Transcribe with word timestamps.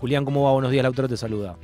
Julián, 0.00 0.24
¿cómo 0.24 0.44
va? 0.44 0.52
Buenos 0.52 0.70
días, 0.70 0.84
Lautaro 0.84 1.08
te 1.08 1.16
saluda. 1.16 1.56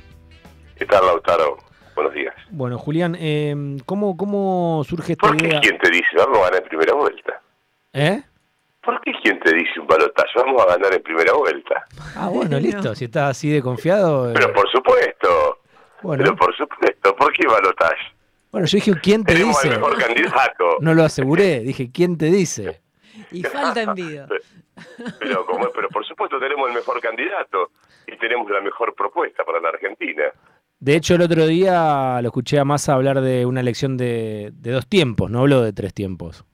¿Qué 0.75 0.85
tal, 0.85 1.05
Lautaro? 1.05 1.55
Buenos 1.95 2.13
días. 2.13 2.35
Bueno, 2.49 2.77
Julián, 2.77 3.15
eh, 3.17 3.77
¿cómo, 3.85 4.17
¿cómo 4.17 4.83
surge 4.85 5.13
esta 5.13 5.25
¿Por 5.29 5.37
qué 5.37 5.47
idea? 5.47 5.61
quién 5.61 5.77
te 5.77 5.89
dice 5.89 6.05
vamos 6.17 6.39
a 6.39 6.41
ganar 6.49 6.61
en 6.63 6.67
primera 6.67 6.93
vuelta? 6.95 7.41
¿Eh? 7.93 8.21
¿Por 8.83 8.99
qué 8.99 9.13
quién 9.23 9.39
te 9.39 9.53
dice 9.55 9.79
un 9.79 9.87
balotaje 9.87 10.27
vamos 10.35 10.61
a 10.61 10.65
ganar 10.65 10.93
en 10.93 11.01
primera 11.01 11.31
vuelta? 11.31 11.85
Ah, 12.17 12.27
bueno, 12.27 12.59
listo. 12.59 12.93
Si 12.93 13.05
estás 13.05 13.29
así 13.37 13.47
de 13.49 13.61
confiado. 13.61 14.29
eh, 14.29 14.33
Pero 14.35 14.51
por 14.53 14.69
supuesto, 14.69 15.59
bueno, 16.01 16.21
pero 16.25 16.35
por 16.35 16.53
supuesto, 16.57 17.15
¿por 17.15 17.31
qué 17.31 17.47
balotaje? 17.47 18.03
bueno, 18.51 18.67
yo 18.67 18.75
dije, 18.75 18.91
¿quién 19.01 19.23
te 19.23 19.31
Tenemos 19.31 19.61
dice? 19.61 19.73
al 19.73 19.79
mejor 19.79 19.97
candidato. 19.97 20.65
No 20.81 20.93
lo 20.93 21.03
aseguré, 21.05 21.61
dije, 21.61 21.89
¿quién 21.89 22.17
te 22.17 22.25
dice? 22.25 22.81
Y 23.31 23.43
falta 23.43 23.81
envidia. 23.81 24.27
Pero, 25.19 25.45
como, 25.45 25.69
pero 25.69 25.89
por 25.89 26.05
supuesto 26.05 26.39
tenemos 26.39 26.69
el 26.69 26.75
mejor 26.75 26.99
candidato 27.01 27.71
y 28.07 28.17
tenemos 28.17 28.49
la 28.51 28.61
mejor 28.61 28.93
propuesta 28.93 29.43
para 29.43 29.59
la 29.59 29.69
Argentina. 29.69 30.31
De 30.79 30.95
hecho, 30.95 31.15
el 31.15 31.21
otro 31.21 31.45
día 31.47 32.19
lo 32.21 32.27
escuché 32.27 32.59
a 32.59 32.65
Massa 32.65 32.93
hablar 32.93 33.21
de 33.21 33.45
una 33.45 33.61
elección 33.61 33.97
de, 33.97 34.51
de 34.53 34.71
dos 34.71 34.87
tiempos, 34.87 35.31
no 35.31 35.39
habló 35.39 35.61
de 35.61 35.73
tres 35.73 35.93
tiempos. 35.93 36.45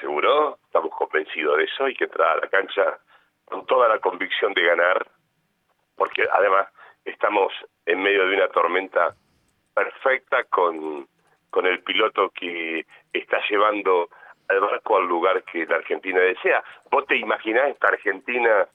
¿Seguro? 0.00 0.58
Estamos 0.64 0.90
convencidos 0.96 1.58
de 1.58 1.64
eso. 1.64 1.84
Hay 1.84 1.94
que 1.94 2.04
entrar 2.04 2.38
a 2.38 2.40
la 2.40 2.48
cancha 2.48 2.98
con 3.44 3.66
toda 3.66 3.88
la 3.88 3.98
convicción 3.98 4.52
de 4.54 4.62
ganar, 4.62 5.06
porque 5.96 6.24
además 6.32 6.68
estamos 7.04 7.52
en 7.86 8.02
medio 8.02 8.26
de 8.28 8.36
una 8.36 8.48
tormenta 8.48 9.14
perfecta 9.74 10.44
con, 10.44 11.06
con 11.50 11.66
el 11.66 11.82
piloto 11.82 12.30
que 12.30 12.86
está 13.12 13.38
llevando 13.48 14.08
al 14.48 14.60
barco 14.60 14.96
al 14.96 15.06
lugar 15.06 15.42
que 15.44 15.66
la 15.66 15.76
Argentina 15.76 16.20
desea. 16.20 16.62
¿Vos 16.90 17.06
te 17.06 17.16
imaginás 17.16 17.68
esta 17.68 17.88
Argentina 17.88 18.68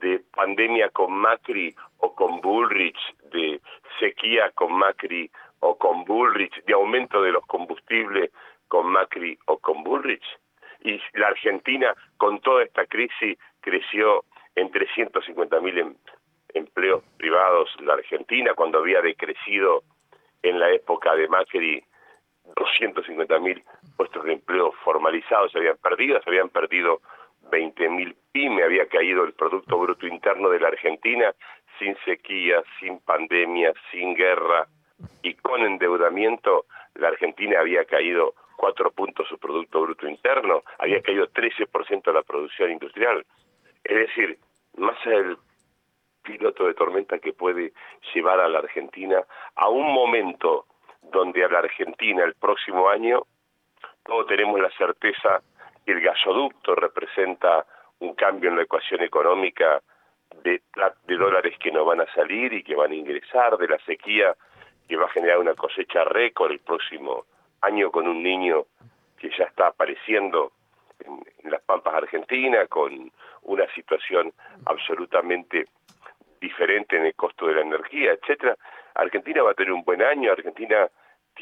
de 0.00 0.20
pandemia 0.34 0.88
con 0.90 1.12
Macri 1.12 1.74
o 1.98 2.14
con 2.14 2.40
Bullrich, 2.40 2.98
de 3.32 3.60
sequía 4.00 4.50
con 4.52 4.72
Macri 4.72 5.30
o 5.60 5.76
con 5.76 6.04
Bullrich, 6.04 6.64
de 6.64 6.72
aumento 6.72 7.22
de 7.22 7.32
los 7.32 7.46
combustibles 7.46 8.30
con 8.68 8.86
Macri 8.86 9.38
o 9.46 9.58
con 9.58 9.84
Bullrich? 9.84 10.24
Y 10.80 11.00
la 11.14 11.28
Argentina, 11.28 11.94
con 12.16 12.40
toda 12.40 12.64
esta 12.64 12.86
crisis, 12.86 13.38
creció 13.60 14.24
en 14.56 14.70
350 14.70 15.60
mil 15.60 15.78
em- 15.78 15.96
empleos 16.54 17.04
privados. 17.16 17.70
La 17.80 17.94
Argentina, 17.94 18.54
cuando 18.54 18.78
había 18.78 19.00
decrecido 19.00 19.84
en 20.42 20.58
la 20.58 20.70
época 20.70 21.14
de 21.14 21.28
Macri 21.28 21.84
250 22.56 23.38
mil 23.38 23.62
puestos 23.96 24.24
de 24.24 24.34
empleo 24.34 24.72
formalizados 24.84 25.52
se 25.52 25.58
habían 25.58 25.76
perdido, 25.78 26.20
se 26.22 26.30
habían 26.30 26.48
perdido 26.48 27.00
20 27.50 27.88
mil 27.90 28.16
pyme, 28.32 28.62
había 28.62 28.86
caído 28.86 29.24
el 29.24 29.32
Producto 29.34 29.78
Bruto 29.78 30.06
Interno 30.06 30.48
de 30.48 30.60
la 30.60 30.68
Argentina 30.68 31.34
sin 31.78 31.96
sequía, 32.04 32.62
sin 32.78 33.00
pandemia, 33.00 33.72
sin 33.90 34.14
guerra 34.14 34.66
y 35.22 35.34
con 35.34 35.62
endeudamiento, 35.62 36.66
la 36.94 37.08
Argentina 37.08 37.60
había 37.60 37.84
caído 37.84 38.34
cuatro 38.56 38.90
puntos 38.92 39.26
su 39.28 39.38
Producto 39.38 39.80
Bruto 39.80 40.08
Interno, 40.08 40.62
había 40.78 41.02
caído 41.02 41.26
13% 41.28 42.02
de 42.04 42.12
la 42.12 42.22
producción 42.22 42.70
industrial. 42.70 43.24
Es 43.82 43.96
decir, 43.96 44.38
más 44.76 44.96
el 45.06 45.36
piloto 46.22 46.66
de 46.66 46.74
tormenta 46.74 47.18
que 47.18 47.32
puede 47.32 47.72
llevar 48.14 48.40
a 48.40 48.48
la 48.48 48.60
Argentina 48.60 49.24
a 49.56 49.68
un 49.68 49.92
momento 49.92 50.66
donde 51.02 51.44
a 51.44 51.48
la 51.48 51.58
Argentina 51.58 52.24
el 52.24 52.34
próximo 52.34 52.88
año 52.88 53.26
todos 54.04 54.26
tenemos 54.26 54.60
la 54.60 54.70
certeza 54.70 55.42
que 55.84 55.92
el 55.92 56.00
gasoducto 56.00 56.74
representa 56.74 57.64
un 58.00 58.14
cambio 58.14 58.50
en 58.50 58.56
la 58.56 58.62
ecuación 58.62 59.02
económica 59.02 59.82
de, 60.42 60.62
de 61.06 61.16
dólares 61.16 61.56
que 61.58 61.70
no 61.70 61.84
van 61.84 62.00
a 62.00 62.14
salir 62.14 62.52
y 62.52 62.62
que 62.62 62.74
van 62.74 62.92
a 62.92 62.94
ingresar, 62.94 63.56
de 63.58 63.68
la 63.68 63.78
sequía 63.80 64.34
que 64.88 64.96
va 64.96 65.06
a 65.06 65.10
generar 65.10 65.38
una 65.38 65.54
cosecha 65.54 66.04
récord 66.04 66.52
el 66.52 66.60
próximo 66.60 67.24
año 67.60 67.90
con 67.90 68.08
un 68.08 68.22
niño 68.22 68.64
que 69.18 69.30
ya 69.36 69.44
está 69.44 69.68
apareciendo 69.68 70.52
en, 70.98 71.22
en 71.44 71.50
las 71.50 71.62
pampas 71.62 71.94
argentinas, 71.94 72.68
con 72.68 73.10
una 73.42 73.66
situación 73.74 74.32
absolutamente 74.66 75.66
diferente 76.40 76.96
en 76.96 77.06
el 77.06 77.14
costo 77.14 77.46
de 77.46 77.54
la 77.54 77.60
energía, 77.60 78.12
etcétera. 78.12 78.56
Argentina 78.94 79.42
va 79.42 79.52
a 79.52 79.54
tener 79.54 79.72
un 79.72 79.84
buen 79.84 80.02
año, 80.02 80.32
Argentina 80.32 80.88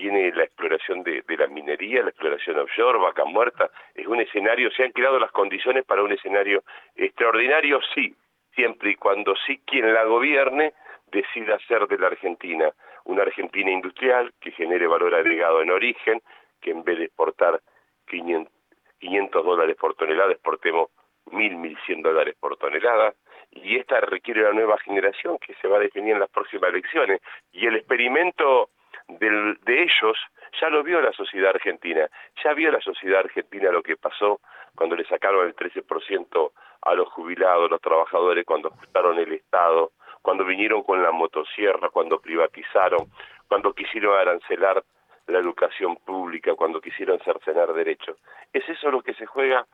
tiene 0.00 0.32
la 0.32 0.44
exploración 0.44 1.02
de, 1.02 1.22
la 1.36 1.46
minería, 1.48 2.02
la 2.02 2.08
exploración 2.08 2.58
offshore, 2.58 2.98
vaca 2.98 3.26
muerta, 3.26 3.70
es 3.94 4.06
un 4.06 4.18
escenario, 4.18 4.70
se 4.70 4.82
han 4.82 4.92
creado 4.92 5.18
las 5.18 5.30
condiciones 5.30 5.84
para 5.84 6.02
un 6.02 6.10
escenario 6.10 6.62
extraordinario, 6.96 7.80
sí, 7.94 8.14
siempre 8.54 8.92
y 8.92 8.94
cuando 8.94 9.34
sí 9.46 9.60
quien 9.66 9.92
la 9.92 10.04
gobierne 10.04 10.72
decida 11.12 11.56
hacer 11.56 11.86
de 11.86 11.98
la 11.98 12.06
Argentina. 12.06 12.70
Una 13.04 13.22
Argentina 13.22 13.70
industrial 13.70 14.32
que 14.40 14.52
genere 14.52 14.86
valor 14.86 15.14
agregado 15.14 15.60
en 15.60 15.70
origen, 15.70 16.22
que 16.62 16.70
en 16.70 16.82
vez 16.82 16.96
de 16.96 17.04
exportar 17.04 17.60
500, 18.08 18.50
500 19.00 19.44
dólares 19.44 19.76
por 19.76 19.96
tonelada, 19.96 20.32
exportemos 20.32 20.88
1.000, 21.26 21.76
1.100 21.76 22.02
dólares 22.02 22.36
por 22.40 22.56
tonelada, 22.56 23.12
y 23.50 23.76
esta 23.76 24.00
requiere 24.00 24.40
una 24.40 24.52
nueva 24.52 24.78
generación 24.78 25.36
que 25.38 25.52
se 25.60 25.68
va 25.68 25.76
a 25.76 25.80
definir 25.80 26.14
en 26.14 26.20
las 26.20 26.30
próximas 26.30 26.70
elecciones. 26.70 27.20
Y 27.52 27.66
el 27.66 27.76
experimento 27.76 28.70
del- 29.18 29.58
de 29.62 29.82
ellos 29.82 30.16
ya 30.60 30.68
lo 30.68 30.82
vio 30.82 31.00
la 31.00 31.12
sociedad 31.12 31.50
argentina, 31.54 32.08
ya 32.42 32.52
vio 32.54 32.70
la 32.70 32.80
sociedad 32.80 33.20
argentina 33.20 33.70
lo 33.70 33.82
que 33.82 33.96
pasó 33.96 34.40
cuando 34.74 34.96
le 34.96 35.04
sacaron 35.04 35.46
el 35.46 35.54
13% 35.54 36.52
a 36.82 36.94
los 36.94 37.08
jubilados, 37.10 37.70
los 37.70 37.80
trabajadores, 37.80 38.44
cuando 38.46 38.68
ajustaron 38.68 39.18
el 39.18 39.32
Estado, 39.32 39.92
cuando 40.22 40.44
vinieron 40.44 40.82
con 40.82 41.02
la 41.02 41.12
motosierra, 41.12 41.88
cuando 41.90 42.20
privatizaron, 42.20 43.06
cuando 43.48 43.72
quisieron 43.72 44.16
arancelar 44.18 44.82
la 45.26 45.38
educación 45.38 45.96
pública, 45.96 46.54
cuando 46.54 46.80
quisieron 46.80 47.18
cercenar 47.20 47.72
derechos. 47.72 48.16
Es 48.52 48.68
eso 48.68 48.90
lo 48.90 49.02
que 49.02 49.14
se 49.14 49.26
juega 49.26 49.66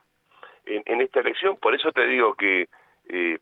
en, 0.65 0.83
en 0.85 1.01
esta 1.01 1.19
elección, 1.21 1.57
por 1.57 1.73
eso 1.73 1.91
te 1.91 2.05
digo 2.05 2.35
que 2.35 2.67
eh, 3.09 3.39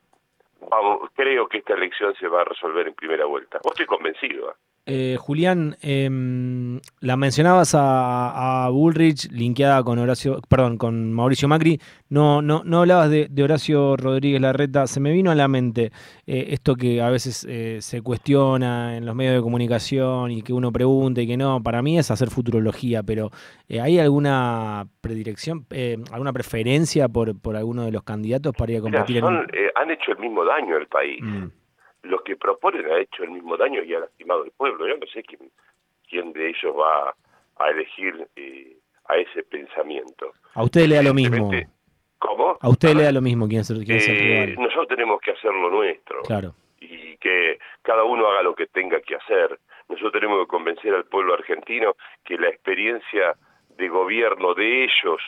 vamos, 0.69 1.09
creo 1.15 1.47
que 1.47 1.57
esta 1.59 1.73
elección 1.73 2.13
se 2.15 2.27
va 2.27 2.41
a 2.41 2.45
resolver 2.45 2.87
en 2.87 2.93
primera 2.93 3.25
vuelta. 3.25 3.59
Estoy 3.63 3.85
convencido. 3.85 4.55
¿Eh? 4.85 5.13
Eh, 5.13 5.17
Julián, 5.17 5.75
em, 5.81 6.79
la 6.99 7.17
mencionabas 7.17 7.75
a, 7.75 8.65
a 8.65 8.69
Bullrich 8.69 9.31
linkeada 9.31 9.83
con 9.83 9.99
Horacio, 9.99 10.39
perdón, 10.47 10.77
con 10.77 11.13
Mauricio 11.13 11.47
Macri. 11.47 11.79
No, 12.09 12.41
no, 12.41 12.63
no 12.63 12.79
hablabas 12.79 13.09
de, 13.09 13.27
de 13.29 13.43
Horacio 13.43 13.97
Rodríguez 13.97 14.41
Larreta. 14.41 14.87
Se 14.87 14.99
me 14.99 15.11
vino 15.11 15.31
a 15.31 15.35
la 15.35 15.47
mente 15.47 15.91
eh, 16.27 16.47
esto 16.49 16.75
que 16.75 17.01
a 17.01 17.09
veces 17.09 17.45
eh, 17.49 17.79
se 17.81 18.01
cuestiona 18.01 18.97
en 18.97 19.05
los 19.05 19.15
medios 19.15 19.35
de 19.35 19.41
comunicación 19.41 20.31
y 20.31 20.41
que 20.41 20.53
uno 20.53 20.71
pregunta 20.71 21.21
y 21.21 21.27
que 21.27 21.37
no. 21.37 21.61
Para 21.61 21.81
mí 21.81 21.97
es 21.97 22.11
hacer 22.11 22.29
futurología, 22.29 23.03
pero 23.03 23.31
eh, 23.67 23.81
¿hay 23.81 23.99
alguna 23.99 24.87
predilección, 25.01 25.65
eh, 25.69 25.97
alguna 26.11 26.33
preferencia 26.33 27.07
por, 27.07 27.39
por 27.39 27.55
alguno 27.55 27.83
de 27.83 27.91
los 27.91 28.03
candidatos 28.03 28.53
para 28.55 28.71
ir 28.71 28.77
a 28.79 28.81
competir 28.81 29.17
en 29.17 29.23
son, 29.23 29.47
eh, 29.53 29.71
han 29.75 29.91
hecho 29.91 30.11
el 30.11 30.19
mismo 30.19 30.43
daño 30.43 30.75
al 30.77 30.87
país. 30.87 31.21
Mm. 31.21 31.45
Los 32.05 32.21
que 32.21 32.35
proponen 32.35 32.85
han 32.85 32.99
hecho 33.01 33.23
el 33.23 33.31
mismo 33.31 33.57
daño 33.57 33.83
y 33.83 33.93
han 33.93 34.01
lastimado 34.01 34.43
al 34.43 34.51
pueblo. 34.51 34.87
Yo 34.87 34.97
no 34.97 35.07
sé 35.07 35.23
quién, 35.23 35.51
quién 36.09 36.33
de 36.33 36.49
ellos 36.49 36.75
va 36.77 37.15
a 37.57 37.69
elegir 37.69 38.27
eh, 38.35 38.77
a 39.07 39.17
ese 39.17 39.43
pensamiento. 39.43 40.31
A 40.53 40.63
usted 40.63 40.87
le 40.87 40.95
da 40.95 41.03
lo 41.03 41.13
mismo. 41.13 41.51
¿Cómo? 42.19 42.57
A 42.59 42.69
usted 42.69 42.89
A 42.89 42.93
le 42.93 43.03
da 43.03 43.11
lo 43.11 43.21
mismo 43.21 43.47
quién 43.47 43.63
quién 43.63 43.97
es 43.97 44.07
el 44.07 44.15
eh, 44.15 44.45
rival. 44.45 44.63
nosotros 44.63 44.87
tenemos 44.87 45.19
que 45.21 45.31
hacer 45.31 45.51
lo 45.53 45.69
nuestro. 45.69 46.21
Claro. 46.23 46.53
y 46.79 47.17
que 47.17 47.57
cada 47.81 48.03
uno 48.03 48.27
haga 48.27 48.43
lo 48.43 48.55
que 48.55 48.67
tenga 48.67 48.99
que 49.01 49.15
hacer. 49.15 49.59
Nosotros 49.89 50.13
tenemos 50.13 50.39
que 50.41 50.47
convencer 50.47 50.93
al 50.93 51.05
pueblo 51.05 51.33
argentino 51.33 51.95
que 52.23 52.37
la 52.37 52.49
experiencia 52.49 53.35
de 53.77 53.87
gobierno 53.89 54.53
de 54.53 54.83
ellos, 54.83 55.21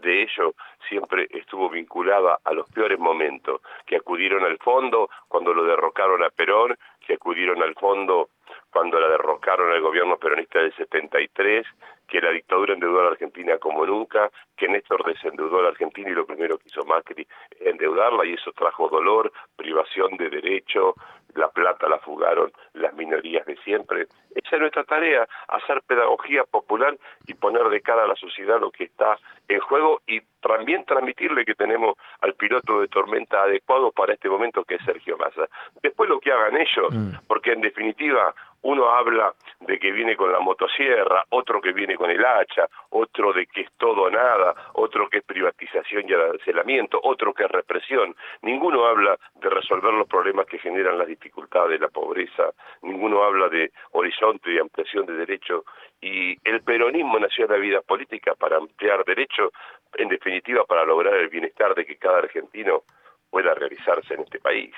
de 0.00 0.22
ellos, 0.22 0.54
siempre 0.88 1.26
estuvo 1.30 1.70
vinculada 1.70 2.38
a 2.44 2.52
los 2.52 2.68
peores 2.70 2.98
momentos, 2.98 3.60
que 3.86 3.96
acudieron 3.96 4.44
al 4.44 4.58
fondo 4.58 5.08
cuando 5.28 5.52
lo 5.52 5.64
derrocaron 5.64 6.22
a 6.22 6.30
Perón, 6.30 6.76
que 7.06 7.14
acudieron 7.14 7.62
al 7.62 7.74
fondo 7.74 8.30
cuando 8.70 8.98
la 8.98 9.08
derrocaron 9.08 9.70
al 9.70 9.80
gobierno 9.80 10.16
peronista 10.16 10.58
del 10.58 10.74
73, 10.74 11.66
que 12.08 12.20
la 12.20 12.30
dictadura 12.30 12.74
endeudó 12.74 13.00
a 13.00 13.04
la 13.04 13.10
Argentina 13.10 13.56
como 13.58 13.86
nunca, 13.86 14.30
que 14.56 14.68
Néstor 14.68 15.04
desendeudó 15.04 15.60
a 15.60 15.62
la 15.62 15.68
Argentina 15.68 16.10
y 16.10 16.14
lo 16.14 16.26
primero 16.26 16.58
que 16.58 16.68
hizo 16.68 16.84
Macri 16.84 17.26
endeudarla 17.60 18.26
y 18.26 18.34
eso 18.34 18.52
trajo 18.52 18.88
dolor, 18.88 19.32
privación 19.56 20.16
de 20.16 20.28
derecho, 20.28 20.94
la 21.34 21.48
plata 21.48 21.88
la 21.88 21.98
fugaron 21.98 22.52
las 22.74 22.94
minorías 22.94 23.46
de 23.46 23.56
siempre. 23.58 24.06
Esa 24.54 24.58
es 24.58 24.60
nuestra 24.72 24.84
tarea, 24.84 25.26
hacer 25.48 25.82
pedagogía 25.82 26.44
popular 26.44 26.96
y 27.26 27.34
poner 27.34 27.64
de 27.70 27.80
cara 27.80 28.04
a 28.04 28.06
la 28.06 28.14
sociedad 28.14 28.60
lo 28.60 28.70
que 28.70 28.84
está 28.84 29.18
en 29.48 29.58
juego 29.58 30.00
y 30.06 30.20
también 30.40 30.84
transmitirle 30.84 31.44
que 31.44 31.56
tenemos 31.56 31.96
al 32.20 32.34
piloto 32.34 32.80
de 32.80 32.86
tormenta 32.86 33.42
adecuado 33.42 33.90
para 33.90 34.14
este 34.14 34.28
momento 34.28 34.62
que 34.64 34.76
es 34.76 34.84
Sergio 34.84 35.16
Massa. 35.18 35.48
Después 35.82 36.08
lo 36.08 36.20
que 36.20 36.30
hagan 36.30 36.56
ellos, 36.56 36.92
Mm. 36.94 37.26
porque 37.26 37.50
en 37.52 37.62
definitiva 37.62 38.32
uno 38.62 38.88
habla 38.90 39.34
de 39.66 39.78
que 39.78 39.92
viene 39.92 40.16
con 40.16 40.30
la 40.30 40.40
motosierra, 40.40 41.24
otro 41.30 41.60
que 41.60 41.72
viene 41.72 41.96
con 41.96 42.10
el 42.10 42.24
hacha, 42.24 42.68
otro 42.90 43.32
de 43.32 43.46
que 43.46 43.62
es 43.62 43.72
todo 43.76 44.02
o 44.02 44.10
nada, 44.10 44.54
otro 44.74 45.08
que 45.08 45.18
es 45.18 45.24
privatización 45.24 46.04
y 46.08 46.12
arancelamiento, 46.12 47.00
otro 47.02 47.32
que 47.32 47.44
es 47.44 47.50
represión. 47.50 48.14
Ninguno 48.42 48.86
habla 48.86 49.18
de 49.34 49.50
resolver 49.50 49.92
los 49.94 50.08
problemas 50.08 50.46
que 50.46 50.58
generan 50.58 50.98
las 50.98 51.08
dificultades 51.08 51.70
de 51.70 51.78
la 51.78 51.88
pobreza, 51.88 52.50
ninguno 52.82 53.22
habla 53.22 53.48
de 53.48 53.72
horizonte 53.92 54.52
y 54.52 54.58
ampliación 54.58 55.06
de 55.06 55.14
derechos 55.14 55.64
y 56.00 56.36
el 56.44 56.62
peronismo 56.62 57.18
nació 57.18 57.46
en 57.46 57.52
la 57.52 57.58
vida 57.58 57.80
política 57.80 58.34
para 58.34 58.58
ampliar 58.58 59.04
derechos, 59.04 59.50
en 59.96 60.08
definitiva 60.08 60.64
para 60.64 60.84
lograr 60.84 61.14
el 61.14 61.28
bienestar 61.28 61.74
de 61.74 61.86
que 61.86 61.96
cada 61.96 62.18
argentino 62.18 62.82
pueda 63.30 63.54
realizarse 63.54 64.14
en 64.14 64.20
este 64.20 64.38
país. 64.38 64.74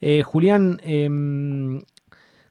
Eh, 0.00 0.22
Julián, 0.22 0.78
eh, 0.84 1.08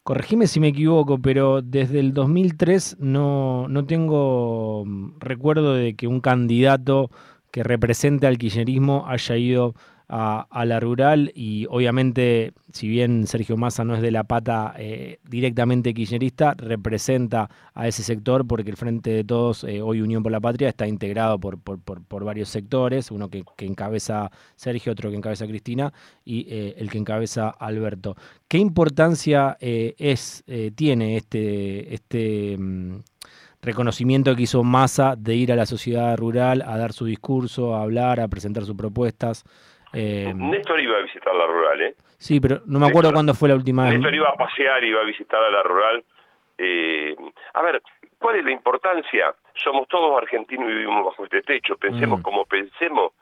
corregime 0.03 0.47
si 0.47 0.59
me 0.59 0.69
equivoco, 0.69 1.19
pero 1.19 1.61
desde 1.61 1.99
el 1.99 2.13
2003 2.13 2.97
no, 2.99 3.67
no 3.69 3.85
tengo 3.85 4.83
mm, 4.85 5.19
recuerdo 5.19 5.73
de 5.73 5.95
que 5.95 6.07
un 6.07 6.21
candidato 6.21 7.09
que 7.51 7.63
represente 7.63 8.27
al 8.27 8.37
kirchnerismo 8.37 9.05
haya 9.07 9.37
ido 9.37 9.75
a, 10.15 10.65
la 10.65 10.79
rural 10.79 11.31
y 11.33 11.65
obviamente, 11.71 12.53
si 12.71 12.87
bien 12.87 13.25
Sergio 13.25 13.57
Massa 13.57 13.83
no 13.83 13.95
es 13.95 14.01
de 14.03 14.11
la 14.11 14.23
pata 14.25 14.75
eh, 14.77 15.17
directamente 15.27 15.91
kirchnerista, 15.91 16.53
representa 16.53 17.49
a 17.73 17.87
ese 17.87 18.03
sector 18.03 18.45
porque 18.45 18.69
el 18.69 18.77
Frente 18.77 19.09
de 19.09 19.23
Todos, 19.23 19.63
eh, 19.63 19.81
hoy 19.81 20.01
Unión 20.01 20.21
por 20.21 20.31
la 20.31 20.39
Patria, 20.39 20.69
está 20.69 20.87
integrado 20.87 21.39
por, 21.39 21.57
por, 21.59 22.23
varios 22.23 22.49
sectores, 22.49 23.09
uno 23.09 23.29
que, 23.29 23.43
encabeza 23.65 24.29
Sergio, 24.55 24.91
otro 24.91 25.09
que 25.09 25.17
encabeza 25.17 25.47
Cristina 25.47 25.91
y 26.23 26.45
eh, 26.47 26.75
el 26.77 26.91
que 26.91 26.99
encabeza 26.99 27.49
Alberto. 27.49 28.15
¿Qué 28.47 28.59
importancia 28.59 29.57
es 29.59 30.43
tiene 30.75 31.17
este, 31.17 31.91
este 31.91 32.55
mm, 32.55 32.97
reconocimiento 33.63 34.35
que 34.35 34.43
hizo 34.43 34.63
Massa 34.63 35.15
de 35.17 35.35
ir 35.35 35.51
a 35.51 35.55
la 35.55 35.65
sociedad 35.65 36.15
rural 36.17 36.61
a 36.61 36.77
dar 36.77 36.93
su 36.93 37.05
discurso, 37.05 37.75
a 37.75 37.81
hablar, 37.81 38.19
a 38.19 38.27
presentar 38.27 38.63
sus 38.63 38.75
propuestas? 38.75 39.43
Eh, 39.93 40.33
Néstor 40.35 40.79
iba 40.79 40.97
a 40.97 41.01
visitar 41.01 41.35
la 41.35 41.45
rural, 41.45 41.81
¿eh? 41.81 41.95
Sí, 42.17 42.39
pero 42.39 42.61
no 42.65 42.79
me 42.79 42.87
acuerdo 42.87 43.13
cuándo 43.13 43.33
fue 43.33 43.49
la 43.49 43.55
última 43.55 43.83
vez. 43.83 43.93
Néstor 43.93 44.15
iba 44.15 44.29
a 44.29 44.35
pasear, 44.35 44.83
iba 44.83 45.01
a 45.01 45.05
visitar 45.05 45.41
a 45.43 45.51
la 45.51 45.61
rural. 45.61 46.03
Eh, 46.57 47.15
a 47.53 47.61
ver, 47.61 47.81
¿cuál 48.17 48.37
es 48.37 48.45
la 48.45 48.51
importancia? 48.51 49.35
Somos 49.55 49.87
todos 49.87 50.17
argentinos 50.17 50.69
y 50.69 50.73
vivimos 50.73 51.05
bajo 51.05 51.23
este 51.25 51.41
techo. 51.43 51.77
Pensemos 51.77 52.19
mm. 52.19 52.23
como 52.23 52.45
pensemos. 52.45 53.13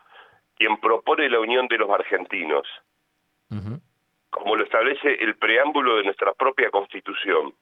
Quien 0.56 0.77
propone 0.77 1.27
la 1.27 1.39
unión 1.39 1.68
de 1.68 1.77
los 1.77 1.89
argentinos, 1.89 2.68
como 4.29 4.56
lo 4.56 4.63
establece 4.63 5.15
el 5.15 5.35
preámbulo 5.35 5.97
de 5.97 6.03
nuestra 6.03 6.33
propia 6.33 6.69
constitución, 6.69 7.53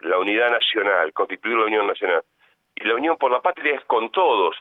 la 0.00 0.18
unidad 0.18 0.50
nacional, 0.50 1.12
constituir 1.12 1.56
la 1.56 1.66
unión 1.66 1.86
nacional. 1.86 2.24
Y 2.74 2.84
la 2.84 2.96
unión 2.96 3.16
por 3.18 3.30
la 3.30 3.40
patria 3.40 3.76
es 3.76 3.84
con 3.84 4.10
todos, 4.10 4.56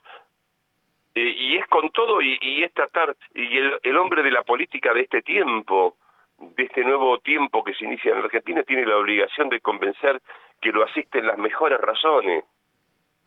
eh, 1.20 1.36
y 1.38 1.58
es 1.58 1.68
con 1.68 1.90
todo 1.90 2.22
y, 2.22 2.64
es 2.64 2.74
tratar, 2.74 3.14
y 3.34 3.58
el, 3.58 3.98
hombre 3.98 4.24
de 4.24 4.32
la 4.32 4.44
política 4.44 4.94
de 4.94 5.02
este 5.02 5.22
tiempo, 5.22 5.98
de 6.38 6.64
este 6.64 6.82
nuevo 6.86 7.20
tiempo 7.20 7.62
que 7.62 7.74
se 7.74 7.84
inicia 7.84 8.14
en 8.14 8.20
Argentina, 8.20 8.64
tiene 8.64 8.86
la 8.86 8.96
obligación 8.96 9.50
de 9.50 9.60
convencer 9.60 10.22
que 10.62 10.72
lo 10.72 10.82
asisten 10.86 11.28
las 11.28 11.38
mejores 11.38 11.78
razones, 11.82 12.46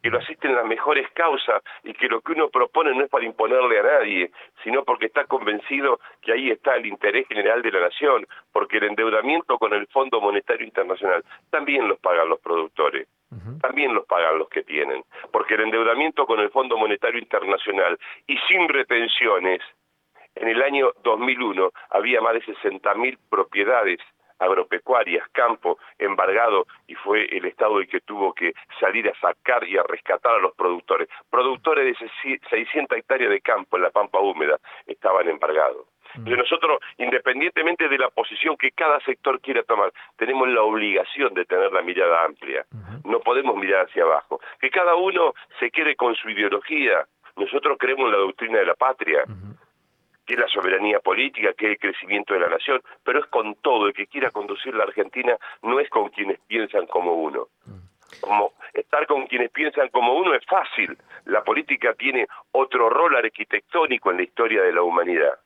que 0.02 0.08
lo 0.08 0.20
asisten 0.20 0.54
las 0.54 0.64
mejores 0.64 1.06
causas 1.10 1.62
y 1.84 1.92
que 1.92 2.08
lo 2.08 2.22
que 2.22 2.32
uno 2.32 2.48
propone 2.48 2.94
no 2.94 3.04
es 3.04 3.10
para 3.10 3.26
imponerle 3.26 3.80
a 3.80 3.82
nadie, 3.82 4.30
sino 4.64 4.84
porque 4.84 5.06
está 5.06 5.26
convencido 5.26 6.00
que 6.22 6.32
ahí 6.32 6.50
está 6.50 6.76
el 6.76 6.86
interés 6.86 7.28
general 7.28 7.60
de 7.60 7.72
la 7.72 7.80
nación, 7.80 8.26
porque 8.52 8.78
el 8.78 8.84
endeudamiento 8.84 9.58
con 9.58 9.74
el 9.74 9.86
Fondo 9.88 10.18
Monetario 10.18 10.64
Internacional 10.64 11.22
también 11.50 11.88
los 11.88 11.98
pagan 11.98 12.30
los 12.30 12.40
productores 12.40 13.06
también 13.61 13.94
los 13.94 14.06
pagan 14.06 14.38
los 14.38 14.49
que 14.49 14.62
tienen, 14.62 15.05
porque 15.31 15.55
el 15.55 15.62
endeudamiento 15.62 16.26
con 16.26 16.40
el 16.40 16.50
Fondo 16.50 16.76
Monetario 16.76 17.20
Internacional 17.20 17.99
y 18.26 18.37
sin 18.49 18.69
retenciones, 18.69 19.61
en 20.34 20.49
el 20.49 20.62
año 20.62 20.93
2001 21.02 21.70
había 21.90 22.20
más 22.20 22.34
de 22.34 22.43
60.000 22.43 23.19
propiedades 23.29 24.00
agropecuarias, 24.38 25.26
campo 25.32 25.79
embargado 25.99 26.67
y 26.87 26.94
fue 26.96 27.26
el 27.37 27.44
Estado 27.44 27.79
el 27.79 27.88
que 27.88 28.00
tuvo 28.00 28.34
que 28.34 28.52
salir 28.81 29.08
a 29.08 29.20
sacar 29.20 29.62
y 29.64 29.78
a 29.78 29.85
rescatar 29.85 30.35
a 30.35 30.38
los 30.38 30.55
productores. 30.55 31.08
Productores 31.31 31.96
de 31.99 32.38
600 32.50 32.99
hectáreas 32.99 33.31
de 33.31 33.40
campo 33.40 33.76
en 33.76 33.85
la 33.85 33.90
pampa 33.90 34.20
húmeda 34.20 34.58
estaban 34.87 35.28
embargados. 35.28 35.91
De 36.17 36.37
nosotros, 36.37 36.79
independientemente 36.99 37.88
de 37.88 37.99
la 37.99 38.11
posición 38.11 38.56
que 38.56 38.73
cada 38.73 39.00
sector 39.00 39.41
quiera 39.41 39.62
tomar, 39.62 39.93
tenemos 40.17 40.49
la 40.49 40.62
obligación 40.62 41.32
de 41.35 41.44
tener 41.44 41.73
la 41.73 41.82
mirada 41.82 42.25
amplia. 42.25 42.67
No 43.05 43.20
podemos 43.20 43.56
mirar 43.56 43.87
hacia 43.87 44.05
abajo. 44.05 44.41
Que 44.61 44.70
cada 44.70 44.94
uno 44.94 45.35
se 45.59 45.70
quede 45.70 45.97
con 45.97 46.14
su 46.14 46.29
ideología. 46.29 47.06
Nosotros 47.37 47.79
creemos 47.79 48.06
en 48.06 48.12
la 48.12 48.19
doctrina 48.19 48.59
de 48.59 48.67
la 48.67 48.75
patria, 48.75 49.25
que 50.26 50.35
es 50.35 50.41
la 50.41 50.49
soberanía 50.49 51.00
política, 51.00 51.55
que 51.55 51.67
es 51.67 51.70
el 51.73 51.79
crecimiento 51.79 52.35
de 52.35 52.41
la 52.41 52.49
nación, 52.49 52.82
pero 53.03 53.20
es 53.20 53.26
con 53.26 53.55
todo. 53.56 53.87
El 53.87 53.94
que 53.94 54.06
quiera 54.06 54.31
conducir 54.31 54.75
la 54.75 54.85
Argentina 54.85 55.37
no 55.62 55.81
es 55.81 55.88
con 55.88 56.11
quienes 56.11 56.38
piensan 56.41 56.87
como 56.87 57.14
uno. 57.14 57.49
Como 58.20 58.53
estar 58.75 59.06
con 59.06 59.26
quienes 59.26 59.50
piensan 59.50 59.88
como 59.88 60.14
uno 60.14 60.35
es 60.35 60.44
fácil. 60.44 60.97
La 61.25 61.43
política 61.43 61.94
tiene 61.94 62.26
otro 62.53 62.91
rol 62.91 63.17
arquitectónico 63.17 64.11
en 64.11 64.19
la 64.19 64.23
historia 64.25 64.62
de 64.62 64.73
la 64.73 64.82
humanidad 64.82 65.38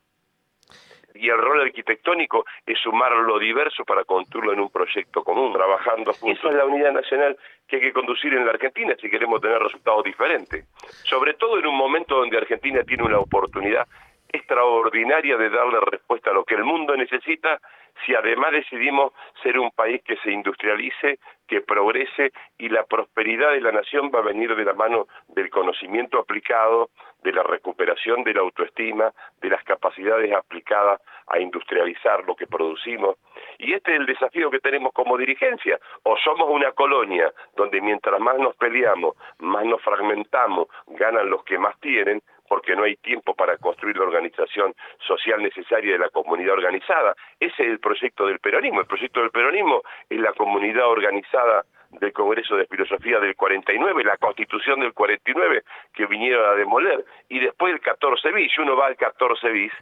y 1.18 1.28
el 1.28 1.38
rol 1.38 1.60
arquitectónico 1.60 2.44
es 2.64 2.78
sumar 2.78 3.12
lo 3.12 3.38
diverso 3.38 3.84
para 3.84 4.04
construirlo 4.04 4.52
en 4.52 4.60
un 4.60 4.70
proyecto 4.70 5.22
común, 5.22 5.52
trabajando 5.52 6.12
juntos. 6.12 6.38
Eso 6.38 6.50
es 6.50 6.56
la 6.56 6.64
unidad 6.64 6.92
nacional 6.92 7.36
que 7.66 7.76
hay 7.76 7.82
que 7.82 7.92
conducir 7.92 8.32
en 8.34 8.44
la 8.44 8.52
Argentina 8.52 8.94
si 9.00 9.10
queremos 9.10 9.40
tener 9.40 9.58
resultados 9.58 10.04
diferentes. 10.04 10.64
Sobre 11.04 11.34
todo 11.34 11.58
en 11.58 11.66
un 11.66 11.76
momento 11.76 12.16
donde 12.16 12.36
Argentina 12.36 12.82
tiene 12.84 13.04
una 13.04 13.18
oportunidad 13.18 13.86
extraordinaria 14.32 15.36
de 15.36 15.50
darle 15.50 15.80
respuesta 15.80 16.30
a 16.30 16.34
lo 16.34 16.44
que 16.44 16.54
el 16.54 16.64
mundo 16.64 16.96
necesita 16.96 17.60
si 18.04 18.14
además 18.14 18.52
decidimos 18.52 19.12
ser 19.42 19.58
un 19.58 19.70
país 19.70 20.02
que 20.04 20.16
se 20.18 20.30
industrialice, 20.30 21.18
que 21.46 21.60
progrese 21.60 22.32
y 22.58 22.68
la 22.68 22.84
prosperidad 22.84 23.52
de 23.52 23.60
la 23.60 23.72
nación 23.72 24.10
va 24.14 24.18
a 24.18 24.22
venir 24.22 24.54
de 24.54 24.64
la 24.64 24.74
mano 24.74 25.06
del 25.28 25.48
conocimiento 25.50 26.18
aplicado, 26.18 26.90
de 27.22 27.32
la 27.32 27.42
recuperación 27.42 28.24
de 28.24 28.34
la 28.34 28.40
autoestima, 28.40 29.12
de 29.40 29.50
las 29.50 29.62
capacidades 29.64 30.32
aplicadas 30.32 31.00
a 31.28 31.38
industrializar 31.38 32.24
lo 32.24 32.36
que 32.36 32.46
producimos. 32.46 33.16
Y 33.58 33.72
este 33.72 33.94
es 33.94 34.00
el 34.00 34.06
desafío 34.06 34.50
que 34.50 34.60
tenemos 34.60 34.92
como 34.92 35.16
dirigencia. 35.16 35.78
O 36.04 36.16
somos 36.18 36.48
una 36.50 36.72
colonia 36.72 37.32
donde 37.56 37.80
mientras 37.80 38.20
más 38.20 38.38
nos 38.38 38.54
peleamos, 38.56 39.16
más 39.38 39.64
nos 39.64 39.82
fragmentamos, 39.82 40.68
ganan 40.86 41.30
los 41.30 41.42
que 41.44 41.58
más 41.58 41.78
tienen, 41.80 42.22
porque 42.48 42.74
no 42.76 42.84
hay 42.84 42.96
tiempo 42.96 43.34
para 43.34 43.56
construir 43.58 43.96
la 43.96 44.04
organización 44.04 44.74
social 45.06 45.42
necesaria 45.42 45.92
de 45.92 45.98
la 45.98 46.10
comunidad 46.10 46.54
organizada. 46.54 47.14
Ese 47.40 47.62
es 47.62 47.68
el 47.68 47.78
proyecto 47.78 48.26
del 48.26 48.38
peronismo. 48.38 48.80
El 48.80 48.86
proyecto 48.86 49.20
del 49.20 49.30
peronismo 49.30 49.82
es 50.08 50.20
la 50.20 50.32
comunidad 50.32 50.88
organizada 50.88 51.64
del 51.90 52.12
Congreso 52.12 52.56
de 52.56 52.66
Filosofía 52.66 53.20
del 53.20 53.36
49, 53.36 54.04
la 54.04 54.16
Constitución 54.16 54.80
del 54.80 54.92
49 54.92 55.62
que 55.92 56.06
vinieron 56.06 56.50
a 56.50 56.54
demoler, 56.54 57.04
y 57.28 57.38
después 57.38 57.72
el 57.72 57.80
14 57.80 58.32
bis, 58.32 58.58
uno 58.58 58.76
va 58.76 58.86
al 58.86 58.96
14 58.96 59.48
bis, 59.50 59.72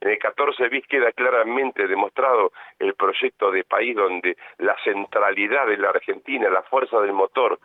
en 0.00 0.08
el 0.08 0.18
14 0.18 0.68
bis 0.68 0.86
queda 0.86 1.12
claramente 1.12 1.86
demostrado 1.86 2.52
el 2.78 2.94
proyecto 2.94 3.50
de 3.50 3.64
país 3.64 3.94
donde 3.96 4.36
la 4.58 4.76
centralidad 4.84 5.66
de 5.66 5.76
la 5.76 5.90
Argentina, 5.90 6.48
la 6.48 6.62
fuerza 6.62 7.00
del 7.00 7.12
motor 7.12 7.58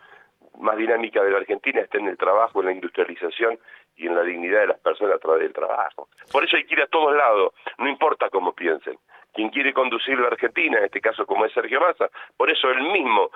más 0.60 0.78
dinámica 0.78 1.24
de 1.24 1.32
la 1.32 1.38
Argentina 1.38 1.82
está 1.82 1.98
en 1.98 2.08
el 2.08 2.18
trabajo, 2.18 2.60
en 2.60 2.68
la 2.68 2.72
industrialización 2.72 3.60
y 3.96 4.08
en 4.08 4.16
la 4.16 4.24
dignidad 4.24 4.62
de 4.62 4.68
las 4.68 4.80
personas 4.80 5.16
a 5.16 5.20
través 5.20 5.42
del 5.42 5.54
trabajo. 5.54 6.10
Por 6.32 6.44
eso 6.44 6.58
hay 6.58 6.66
que 6.66 6.76
ir 6.76 6.82
a 6.82 6.88
todos 6.88 7.16
lados, 7.16 7.54
no 7.78 7.88
importa 7.88 8.30
cómo 8.30 8.54
piensen. 8.54 8.98
Quien 9.34 9.50
quiere 9.50 9.74
conducir 9.74 10.18
la 10.20 10.28
Argentina, 10.28 10.78
en 10.80 10.86
este 10.86 11.02
caso 11.02 11.26
como 11.26 11.46
es 11.46 11.54
Sergio 11.54 11.82
Massa, 11.82 12.10
por 12.38 12.50
eso 12.50 12.70
él 12.70 12.82
mismo 12.84 13.32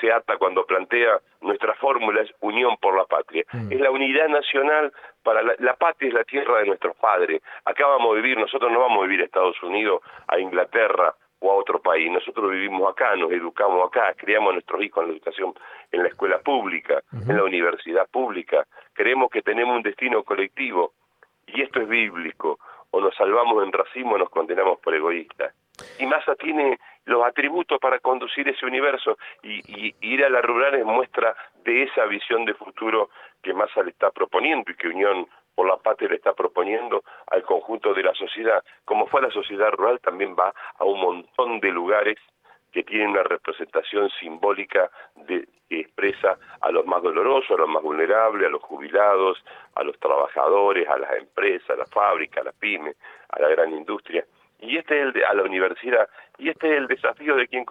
se 0.00 0.12
ata 0.12 0.36
cuando 0.36 0.66
plantea 0.66 1.20
nuestra 1.40 1.74
fórmula 1.74 2.22
es 2.22 2.30
unión 2.40 2.76
por 2.80 2.96
la 2.96 3.04
patria. 3.04 3.44
Mm. 3.52 3.72
Es 3.72 3.80
la 3.80 3.90
unidad 3.90 4.28
nacional 4.28 4.92
para 5.22 5.42
la, 5.42 5.54
la, 5.58 5.74
patria 5.74 6.08
es 6.08 6.14
la 6.14 6.24
tierra 6.24 6.58
de 6.58 6.66
nuestros 6.66 6.96
padres. 6.96 7.42
Acá 7.64 7.86
vamos 7.86 8.12
a 8.12 8.16
vivir, 8.16 8.36
nosotros 8.36 8.70
no 8.70 8.80
vamos 8.80 8.98
a 8.98 9.06
vivir 9.06 9.22
a 9.22 9.24
Estados 9.24 9.60
Unidos, 9.62 10.02
a 10.26 10.38
Inglaterra 10.38 11.14
o 11.40 11.50
a 11.50 11.54
otro 11.54 11.80
país. 11.80 12.10
Nosotros 12.10 12.50
vivimos 12.50 12.90
acá, 12.90 13.14
nos 13.16 13.30
educamos 13.32 13.86
acá, 13.86 14.14
criamos 14.14 14.50
a 14.50 14.52
nuestros 14.54 14.82
hijos 14.82 15.02
en 15.02 15.10
la 15.10 15.16
educación 15.16 15.54
en 15.92 16.02
la 16.02 16.08
escuela 16.08 16.38
pública, 16.38 17.02
en 17.12 17.36
la 17.36 17.44
universidad 17.44 18.08
pública. 18.08 18.66
Creemos 18.92 19.30
que 19.30 19.42
tenemos 19.42 19.76
un 19.76 19.82
destino 19.82 20.22
colectivo 20.22 20.92
y 21.46 21.62
esto 21.62 21.80
es 21.80 21.88
bíblico. 21.88 22.58
O 22.90 23.00
nos 23.00 23.14
salvamos 23.16 23.62
en 23.64 23.72
racismo 23.72 24.14
o 24.14 24.18
nos 24.18 24.30
condenamos 24.30 24.78
por 24.78 24.94
egoístas. 24.94 25.54
Y 25.98 26.06
Massa 26.06 26.34
tiene 26.36 26.78
los 27.04 27.24
atributos 27.24 27.78
para 27.78 27.98
conducir 27.98 28.48
ese 28.48 28.64
universo 28.64 29.18
y, 29.42 29.94
ir 30.00 30.24
a 30.24 30.30
la 30.30 30.40
rural 30.40 30.74
es 30.74 30.84
muestra 30.84 31.36
de 31.64 31.84
esa 31.84 32.06
visión 32.06 32.44
de 32.44 32.54
futuro 32.54 33.10
que 33.42 33.52
Massa 33.52 33.82
le 33.82 33.90
está 33.90 34.10
proponiendo 34.10 34.70
y 34.70 34.74
que 34.74 34.88
Unión 34.88 35.26
por 35.56 35.66
la 35.66 35.78
Patria 35.78 36.10
le 36.10 36.16
está 36.16 36.34
proponiendo 36.34 37.02
al 37.28 37.42
conjunto 37.42 37.94
de 37.94 38.04
la 38.04 38.14
sociedad. 38.14 38.62
Como 38.84 39.06
fue 39.06 39.22
la 39.22 39.30
sociedad 39.30 39.72
rural, 39.72 39.98
también 40.00 40.36
va 40.38 40.54
a 40.78 40.84
un 40.84 41.00
montón 41.00 41.58
de 41.60 41.70
lugares 41.72 42.18
que 42.70 42.84
tienen 42.84 43.10
una 43.10 43.22
representación 43.22 44.10
simbólica 44.20 44.90
que 45.26 45.46
expresa 45.70 46.36
a 46.60 46.70
los 46.70 46.84
más 46.84 47.02
dolorosos, 47.02 47.50
a 47.52 47.60
los 47.62 47.68
más 47.68 47.82
vulnerables, 47.82 48.46
a 48.46 48.50
los 48.50 48.62
jubilados, 48.62 49.42
a 49.74 49.82
los 49.82 49.98
trabajadores, 49.98 50.86
a 50.86 50.98
las 50.98 51.14
empresas, 51.14 51.70
a 51.70 51.76
las 51.76 51.90
fábricas, 51.90 52.42
a 52.42 52.44
las 52.44 52.54
pymes, 52.56 52.96
a 53.30 53.40
la 53.40 53.48
gran 53.48 53.72
industria. 53.72 54.26
Y 54.60 54.78
este 54.78 54.98
es 54.98 55.06
el 55.06 55.12
de, 55.12 55.24
a 55.24 55.34
la 55.34 55.42
universidad, 55.42 56.08
y 56.38 56.48
este 56.48 56.72
es 56.72 56.78
el 56.78 56.86
desafío 56.86 57.36
de 57.36 57.46
quien 57.46 57.64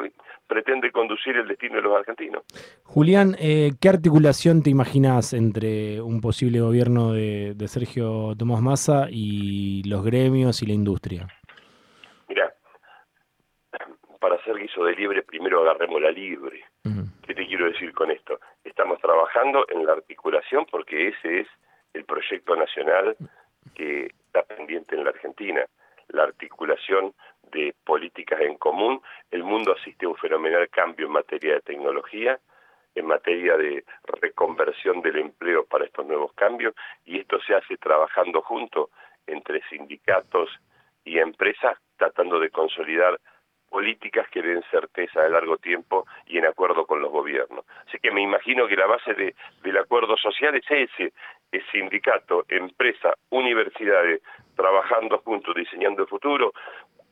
pretende 0.48 0.92
conducir 0.92 1.36
el 1.36 1.48
destino 1.48 1.77
de 1.77 1.82
los 1.82 1.98
argentinos. 1.98 2.44
Julián, 2.84 3.36
eh, 3.39 3.72
¿qué 3.82 3.89
articulación 3.89 4.62
te 4.62 4.70
imaginas 4.70 5.34
entre 5.34 6.01
un 6.01 6.22
posible 6.22 6.62
gobierno 6.62 7.13
de, 7.13 7.54
de 7.56 7.68
Sergio 7.68 8.36
Tomás 8.38 8.62
Massa 8.62 9.08
y 9.10 9.84
los 9.89 10.06
gremios 10.06 10.62
y 10.62 10.68
la 10.68 10.74
industria? 10.74 11.27
Mira, 12.30 12.54
para 14.20 14.36
hacer 14.36 14.56
guiso 14.56 14.84
de 14.84 14.94
libre, 14.96 15.24
primero 15.24 15.62
agarremos 15.62 16.01
la 16.01 16.12
libre. 16.12 16.63
¿Qué 17.25 17.34
te 17.34 17.48
quiero 17.48 17.65
decir 17.65 17.92
con 17.94 18.12
esto? 18.12 18.39
Estamos 18.63 19.00
trabajando 19.01 19.65
en 19.70 19.86
la 19.86 19.94
articulación 19.94 20.65
porque 20.70 21.08
ese 21.08 21.42
es 21.42 21.48
el 21.94 22.06
proyecto 22.06 22.56
nacional 22.56 23.15
que 23.74 24.06
está 24.06 24.44
pendiente 24.44 24.96
en 24.96 25.04
la 25.04 25.10
Argentina, 25.10 25.65
la 26.09 26.24
articulación 26.24 27.13
de 27.51 27.74
políticas 27.83 28.41
en 28.41 28.57
común. 28.57 29.01
El 29.31 29.43
mundo 29.43 29.74
asiste 29.74 30.05
a 30.05 30.09
un 30.09 30.17
fenomenal 30.17 30.69
cambio 30.69 31.07
en 31.07 31.13
materia 31.13 31.55
de 31.55 31.62
tecnología, 31.62 32.39
en 32.95 33.05
materia 33.05 33.57
de 33.57 33.83
reconversión 34.21 35.01
del 35.01 35.17
empleo 35.17 35.65
para 35.65 35.85
estos 35.85 36.05
nuevos 36.05 36.33
cambios, 36.33 36.74
y 37.05 37.19
esto 37.19 37.39
se 37.41 37.55
hace 37.55 37.77
trabajando 37.77 38.41
junto 38.41 38.89
entre 39.27 39.62
sindicatos 39.69 40.50
y 41.03 41.19
empresas, 41.19 41.77
tratando 41.97 42.39
de 42.39 42.50
consolidar 42.50 43.19
políticas 43.69 44.29
que 44.29 44.41
den 44.41 44.63
certeza 44.71 45.21
de 45.21 45.29
largo 45.29 45.57
tiempo 45.57 46.05
y 46.27 46.38
en 46.38 46.45
acuerdo 46.45 46.85
con 46.85 47.01
los 47.01 47.12
gobiernos. 47.12 47.65
Así 47.85 48.00
que 48.00 48.12
me 48.12 48.21
imagino 48.21 48.67
que 48.67 48.77
la 48.77 48.85
base 48.85 49.13
de, 49.13 49.35
del 49.63 49.77
acuerdo 49.77 50.15
social 50.15 50.55
es 50.55 50.63
ese, 50.69 51.07
es 51.07 51.13
sindicato, 51.72 52.46
empresa, 52.50 53.14
universidades, 53.30 54.22
trabajando 54.56 55.20
juntos, 55.20 55.56
diseñando 55.56 56.04
el 56.04 56.08
futuro, 56.08 56.54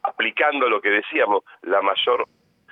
aplicando 0.04 0.70
lo 0.70 0.82
que 0.82 0.90
decíamos, 0.90 1.44
la 1.62 1.82
mayor 1.82 2.28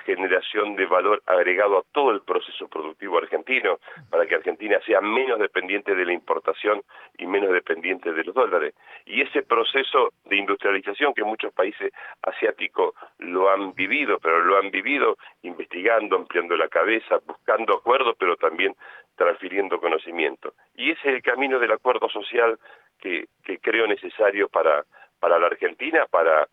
generación 0.06 0.76
de 0.76 0.86
valor 0.86 1.22
agregado 1.26 1.80
a 1.80 1.84
todo 1.92 2.12
el 2.12 2.22
proceso 2.22 2.68
productivo 2.68 3.18
argentino, 3.18 3.80
para 4.10 4.26
que 4.26 4.36
Argentina 4.36 4.80
sea 4.86 5.02
menos 5.02 5.40
dependiente 5.40 5.96
de 5.96 6.06
la 6.06 6.14
importación 6.14 6.82
y 7.18 7.26
menos 7.26 7.52
dependiente 7.52 8.12
de 8.12 8.24
los 8.24 8.36
dólares. 8.36 8.74
Y 9.06 9.22
ese 9.22 9.44
proceso 9.44 10.14
de 10.26 10.38
industrialización 10.38 11.14
que 11.14 11.24
muchos 11.24 11.54
países 11.54 11.94
asiáticos 12.24 12.94
lo 13.20 13.50
han 13.50 13.74
vivido, 13.74 14.20
pero 14.20 14.42
lo 14.42 14.58
han 14.58 14.72
vivido 14.72 15.18
investigando, 15.44 16.16
ampliando 16.16 16.56
la 16.58 16.68
cabeza, 16.68 17.20
buscando 17.26 17.76
acuerdos, 17.76 18.16
pero 18.18 18.36
también 18.38 18.76
transfiriendo 19.16 19.80
conocimiento. 19.80 20.54
Y 20.76 20.92
ese 20.92 21.10
es 21.10 21.16
el 21.16 21.22
camino 21.22 21.60
del 21.60 21.72
acuerdo 21.72 22.10
social 22.10 22.58
que, 23.00 23.26
que 23.44 23.60
creo 23.60 23.88
necesario 23.88 24.50
para, 24.50 24.86
para 25.20 25.40
la 25.40 25.48
Argentina, 25.48 26.06
para 26.10 26.48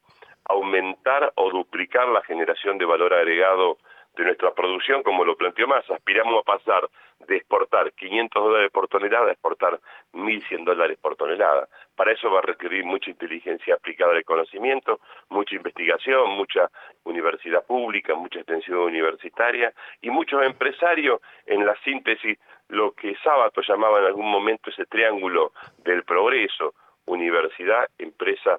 aumentar 0.45 1.33
o 1.37 1.51
duplicar 1.51 2.09
la 2.09 2.23
generación 2.23 2.79
de 2.79 2.85
valor 2.85 3.13
agregado 3.13 3.79
de 4.19 4.25
nuestra 4.25 4.53
producción, 4.53 5.03
como 5.03 5.25
lo 5.25 5.37
planteó 5.37 5.69
más. 5.69 5.89
Aspiramos 5.91 6.41
a 6.41 6.43
pasar 6.43 6.89
de 7.27 7.37
exportar 7.37 7.93
500 7.93 8.43
dólares 8.43 8.71
por 8.73 8.89
tonelada 8.89 9.29
a 9.29 9.33
exportar 9.33 9.79
1.100 10.13 10.65
dólares 10.65 10.99
por 11.01 11.17
tonelada. 11.17 11.69
Para 11.95 12.13
eso 12.13 12.31
va 12.31 12.41
a 12.41 12.43
requerir 12.43 12.85
mucha 12.85 13.11
inteligencia 13.11 13.75
aplicada 13.75 14.13
al 14.13 14.25
conocimiento, 14.25 15.01
mucha 15.29 15.55
investigación, 15.55 16.31
mucha 16.31 16.69
universidad 17.05 17.65
pública, 17.65 18.15
mucha 18.15 18.41
extensión 18.41 18.81
universitaria 18.81 19.73
y 20.01 20.11
muchos 20.11 20.45
empresarios 20.45 21.21
en 21.47 21.65
la 21.65 21.77
síntesis, 21.85 22.39
lo 22.69 22.93
que 22.93 23.17
Sábato 23.23 23.63
llamaba 23.63 24.01
en 24.01 24.07
algún 24.07 24.31
momento 24.31 24.71
ese 24.71 24.85
triángulo 24.87 25.53
del 25.85 26.03
progreso, 26.03 26.75
universidad, 27.07 27.89
empresa, 27.99 28.59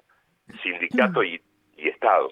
sindicato 0.62 1.22
y 1.22 1.40
Estado. 1.76 2.30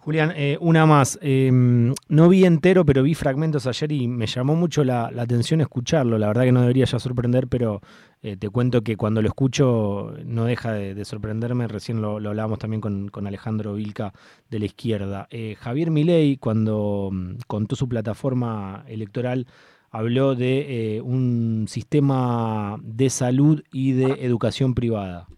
Julián, 0.00 0.32
eh, 0.34 0.56
una 0.62 0.86
más. 0.86 1.18
Em, 1.20 1.92
no 2.08 2.28
vi 2.30 2.46
entero, 2.46 2.86
pero 2.86 3.02
vi 3.02 3.14
fragmentos 3.14 3.66
ayer 3.66 3.92
y 3.92 4.08
me 4.08 4.26
llamó 4.26 4.56
mucho 4.56 4.82
la, 4.82 5.08
atención 5.08 5.60
escucharlo. 5.60 6.16
La 6.16 6.28
verdad 6.28 6.44
que 6.44 6.52
no 6.52 6.62
debería 6.62 6.86
ya 6.86 6.98
sorprender, 6.98 7.48
pero 7.48 7.82
eh, 8.22 8.38
te 8.38 8.48
cuento 8.48 8.80
que 8.80 8.96
cuando 8.96 9.20
lo 9.20 9.28
escucho 9.28 10.14
no 10.24 10.46
deja 10.46 10.72
de, 10.72 11.04
sorprenderme. 11.04 11.68
Recién 11.68 12.00
lo, 12.00 12.16
hablábamos 12.16 12.58
también 12.58 12.80
con, 12.80 13.26
Alejandro 13.26 13.74
Vilca 13.74 14.14
de 14.48 14.58
la 14.60 14.64
izquierda. 14.64 15.28
Eh, 15.30 15.56
Javier 15.60 15.90
Milei, 15.90 16.38
cuando 16.38 17.10
mm, 17.12 17.34
contó 17.46 17.76
su 17.76 17.86
plataforma 17.86 18.84
electoral, 18.88 19.46
habló 19.90 20.34
de 20.34 21.02
un 21.04 21.66
sistema 21.68 22.78
de 22.82 23.10
salud 23.10 23.62
y 23.70 23.92
de 23.92 24.24
educación 24.24 24.74
privada. 24.74 25.28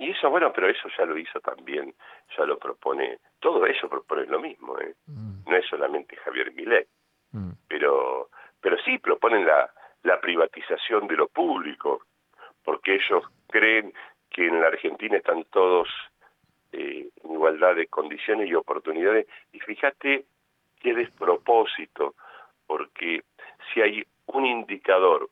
Y 0.00 0.12
eso, 0.12 0.30
bueno, 0.30 0.50
pero 0.50 0.66
eso 0.66 0.88
ya 0.96 1.04
lo 1.04 1.18
hizo 1.18 1.40
también, 1.40 1.94
ya 2.34 2.46
lo 2.46 2.58
propone, 2.58 3.18
todo 3.38 3.66
eso 3.66 3.86
propone 3.86 4.24
lo 4.24 4.40
mismo, 4.40 4.78
¿eh? 4.78 4.94
Mm. 5.06 5.44
no 5.46 5.56
es 5.56 5.66
solamente 5.66 6.16
Javier 6.16 6.52
Millet, 6.54 6.88
mm. 7.32 7.50
pero, 7.68 8.30
pero 8.62 8.78
sí 8.82 8.96
proponen 8.96 9.44
la, 9.44 9.70
la 10.04 10.18
privatización 10.18 11.06
de 11.06 11.16
lo 11.16 11.28
público, 11.28 12.00
porque 12.64 12.94
ellos 12.94 13.24
creen 13.48 13.92
que 14.30 14.46
en 14.46 14.62
la 14.62 14.68
Argentina 14.68 15.18
están 15.18 15.44
todos 15.52 15.88
eh, 16.72 17.10
en 17.22 17.32
igualdad 17.32 17.74
de 17.74 17.86
condiciones 17.88 18.48
y 18.48 18.54
oportunidades, 18.54 19.26
y 19.52 19.60
fíjate 19.60 20.24
qué 20.80 20.94
despropósito, 20.94 22.14
porque 22.66 23.22
si 23.74 23.82
hay 23.82 24.02
un 24.28 24.46
indicador 24.46 25.28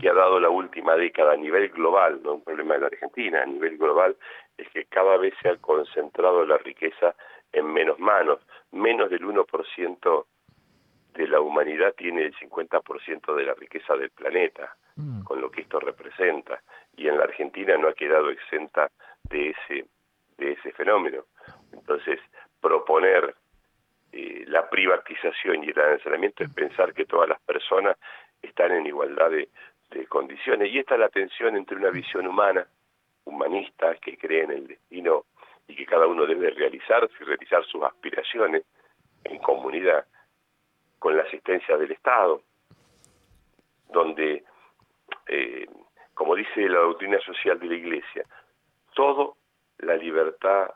que 0.00 0.08
ha 0.08 0.14
dado 0.14 0.40
la 0.40 0.48
última 0.48 0.96
década 0.96 1.32
a 1.32 1.36
nivel 1.36 1.68
global, 1.70 2.20
no 2.22 2.34
un 2.34 2.44
problema 2.44 2.74
de 2.74 2.80
la 2.80 2.86
Argentina, 2.86 3.42
a 3.42 3.46
nivel 3.46 3.76
global, 3.76 4.16
es 4.56 4.68
que 4.70 4.84
cada 4.86 5.16
vez 5.16 5.34
se 5.42 5.50
ha 5.50 5.56
concentrado 5.56 6.44
la 6.44 6.58
riqueza 6.58 7.14
en 7.52 7.72
menos 7.72 7.98
manos. 7.98 8.40
Menos 8.72 9.10
del 9.10 9.22
1% 9.22 10.26
de 11.14 11.28
la 11.28 11.40
humanidad 11.40 11.94
tiene 11.94 12.24
el 12.24 12.34
50% 12.34 13.34
de 13.34 13.44
la 13.44 13.54
riqueza 13.54 13.94
del 13.96 14.10
planeta, 14.10 14.74
mm. 14.96 15.24
con 15.24 15.40
lo 15.40 15.50
que 15.50 15.62
esto 15.62 15.78
representa. 15.78 16.62
Y 16.96 17.08
en 17.08 17.18
la 17.18 17.24
Argentina 17.24 17.76
no 17.76 17.88
ha 17.88 17.94
quedado 17.94 18.30
exenta 18.30 18.90
de 19.24 19.50
ese, 19.50 19.86
de 20.38 20.52
ese 20.52 20.72
fenómeno. 20.72 21.24
Entonces, 21.72 22.18
proponer 22.60 23.34
eh, 24.12 24.44
la 24.46 24.68
privatización 24.68 25.64
y 25.64 25.70
el 25.70 25.78
arancelamiento 25.78 26.44
es 26.44 26.52
pensar 26.52 26.94
que 26.94 27.04
todas 27.04 27.28
las 27.28 27.40
personas 27.42 27.96
están 28.40 28.72
en 28.72 28.86
igualdad 28.86 29.30
de, 29.30 29.48
de 29.92 30.06
condiciones. 30.06 30.70
Y 30.70 30.78
esta 30.78 30.94
es 30.94 31.00
la 31.00 31.08
tensión 31.08 31.56
entre 31.56 31.76
una 31.76 31.90
visión 31.90 32.26
humana, 32.26 32.66
humanista, 33.24 33.94
que 33.96 34.16
cree 34.16 34.44
en 34.44 34.52
el 34.52 34.66
destino 34.66 35.24
y 35.68 35.76
que 35.76 35.86
cada 35.86 36.06
uno 36.06 36.26
debe 36.26 36.50
realizarse 36.50 37.14
y 37.20 37.24
realizar 37.24 37.64
sus 37.64 37.82
aspiraciones 37.82 38.64
en 39.24 39.38
comunidad, 39.38 40.06
con 40.98 41.16
la 41.16 41.22
asistencia 41.22 41.76
del 41.76 41.92
Estado, 41.92 42.42
donde, 43.90 44.44
eh, 45.26 45.66
como 46.14 46.34
dice 46.34 46.68
la 46.68 46.80
doctrina 46.80 47.18
social 47.20 47.58
de 47.58 47.66
la 47.66 47.74
Iglesia, 47.74 48.24
todo 48.94 49.36
la 49.78 49.96
libertad 49.96 50.70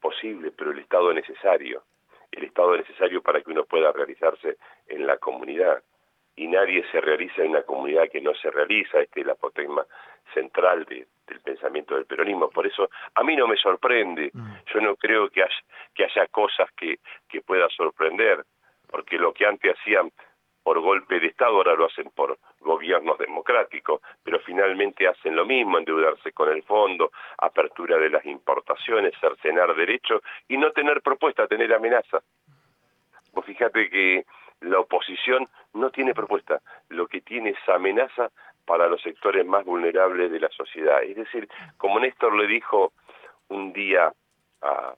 posible, 0.00 0.52
pero 0.52 0.70
el 0.70 0.78
Estado 0.78 1.12
necesario, 1.12 1.82
el 2.30 2.44
Estado 2.44 2.76
necesario 2.76 3.22
para 3.22 3.40
que 3.40 3.50
uno 3.50 3.64
pueda 3.64 3.92
realizarse 3.92 4.56
en 4.86 5.06
la 5.06 5.18
comunidad 5.18 5.82
y 6.36 6.46
nadie 6.46 6.84
se 6.92 7.00
realiza 7.00 7.42
en 7.42 7.50
una 7.50 7.62
comunidad 7.62 8.08
que 8.10 8.20
no 8.20 8.34
se 8.34 8.50
realiza, 8.50 9.00
este 9.00 9.20
es 9.20 9.26
la 9.26 9.32
apotegma 9.32 9.84
central 10.34 10.84
de, 10.84 11.06
del 11.26 11.40
pensamiento 11.40 11.94
del 11.94 12.04
peronismo. 12.04 12.50
Por 12.50 12.66
eso 12.66 12.90
a 13.14 13.22
mí 13.24 13.34
no 13.34 13.46
me 13.46 13.56
sorprende, 13.56 14.30
mm. 14.32 14.52
yo 14.72 14.80
no 14.80 14.96
creo 14.96 15.30
que 15.30 15.42
haya, 15.42 15.64
que 15.94 16.04
haya 16.04 16.26
cosas 16.26 16.70
que, 16.72 16.98
que 17.28 17.40
pueda 17.40 17.68
sorprender, 17.70 18.44
porque 18.88 19.18
lo 19.18 19.32
que 19.32 19.46
antes 19.46 19.74
hacían 19.78 20.12
por 20.62 20.80
golpe 20.80 21.20
de 21.20 21.28
Estado 21.28 21.58
ahora 21.58 21.74
lo 21.74 21.86
hacen 21.86 22.10
por 22.10 22.38
gobiernos 22.58 23.16
democráticos, 23.18 24.00
pero 24.24 24.40
finalmente 24.40 25.06
hacen 25.06 25.36
lo 25.36 25.46
mismo, 25.46 25.78
endeudarse 25.78 26.32
con 26.32 26.48
el 26.48 26.64
fondo, 26.64 27.12
apertura 27.38 27.96
de 27.98 28.10
las 28.10 28.26
importaciones, 28.26 29.14
cercenar 29.20 29.76
derechos 29.76 30.22
y 30.48 30.56
no 30.56 30.72
tener 30.72 31.02
propuesta, 31.02 31.46
tener 31.46 31.72
amenaza. 31.72 32.20
Vos 33.32 33.44
fíjate 33.44 33.88
que 33.88 34.24
la 34.60 34.80
oposición 34.80 35.48
no 35.74 35.90
tiene 35.90 36.14
propuesta, 36.14 36.60
lo 36.88 37.06
que 37.06 37.20
tiene 37.20 37.50
es 37.50 37.68
amenaza 37.68 38.30
para 38.64 38.88
los 38.88 39.00
sectores 39.02 39.46
más 39.46 39.64
vulnerables 39.64 40.30
de 40.30 40.40
la 40.40 40.48
sociedad. 40.50 41.02
Es 41.02 41.16
decir, 41.16 41.48
como 41.76 42.00
Néstor 42.00 42.34
le 42.34 42.46
dijo 42.46 42.92
un 43.48 43.72
día 43.72 44.12
a, 44.62 44.94